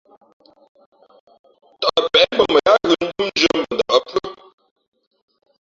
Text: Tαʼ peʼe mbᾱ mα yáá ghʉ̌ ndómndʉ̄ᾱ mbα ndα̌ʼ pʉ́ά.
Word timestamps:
Tαʼ 1.81 2.03
peʼe 2.13 2.25
mbᾱ 2.33 2.43
mα 2.53 2.59
yáá 2.65 2.77
ghʉ̌ 2.87 2.99
ndómndʉ̄ᾱ 3.07 3.49
mbα 3.61 3.73
ndα̌ʼ 3.75 3.99
pʉ́ά. 4.09 4.27